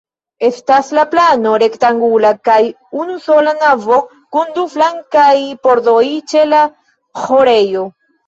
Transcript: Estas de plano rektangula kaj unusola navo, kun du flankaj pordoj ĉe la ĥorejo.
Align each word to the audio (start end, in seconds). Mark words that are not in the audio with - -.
Estas 0.47 0.87
de 0.97 1.01
plano 1.09 1.49
rektangula 1.63 2.29
kaj 2.47 2.55
unusola 3.01 3.53
navo, 3.59 3.99
kun 4.37 4.49
du 4.57 4.65
flankaj 4.77 5.35
pordoj 5.67 6.01
ĉe 6.33 6.47
la 6.55 6.65
ĥorejo. 7.25 7.85